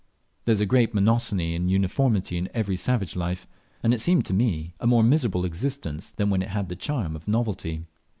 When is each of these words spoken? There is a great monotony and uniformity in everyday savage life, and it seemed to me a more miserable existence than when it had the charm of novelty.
There 0.45 0.51
is 0.51 0.61
a 0.61 0.65
great 0.65 0.95
monotony 0.95 1.53
and 1.53 1.69
uniformity 1.69 2.35
in 2.35 2.49
everyday 2.55 2.77
savage 2.79 3.15
life, 3.15 3.45
and 3.83 3.93
it 3.93 4.01
seemed 4.01 4.25
to 4.25 4.33
me 4.33 4.73
a 4.79 4.87
more 4.87 5.03
miserable 5.03 5.45
existence 5.45 6.11
than 6.11 6.31
when 6.31 6.41
it 6.41 6.49
had 6.49 6.69
the 6.69 6.75
charm 6.75 7.15
of 7.15 7.27
novelty. 7.27 7.83